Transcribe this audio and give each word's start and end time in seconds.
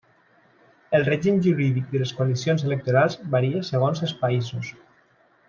El 0.99 1.03
règim 1.09 1.37
jurídic 1.47 1.91
de 1.91 2.01
les 2.03 2.13
coalicions 2.21 2.65
electorals 2.71 3.19
varia 3.37 3.63
segons 3.69 4.03
els 4.09 4.17
països. 4.25 4.75